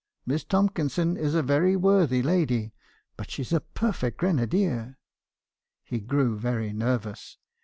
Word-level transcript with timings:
Miss 0.25 0.43
Tomkinson 0.43 1.15
is 1.15 1.35
a 1.35 1.43
very 1.43 1.75
worthy 1.75 2.23
lady; 2.23 2.73
but 3.17 3.29
she 3.29 3.43
's 3.43 3.53
a 3.53 3.59
perfect 3.59 4.17
grenadier.' 4.17 4.97
"He 5.83 5.99
grew 5.99 6.39
very 6.39 6.73
nervous. 6.73 7.37